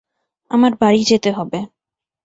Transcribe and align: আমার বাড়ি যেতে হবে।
আমার 0.51 0.71
বাড়ি 0.81 1.01
যেতে 1.03 1.29
হবে। 1.31 1.59